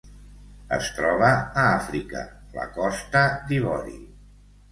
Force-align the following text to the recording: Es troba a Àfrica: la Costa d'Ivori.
Es 0.77 0.87
troba 0.99 1.27
a 1.33 1.65
Àfrica: 1.73 2.23
la 2.57 2.65
Costa 2.79 3.23
d'Ivori. 3.51 3.97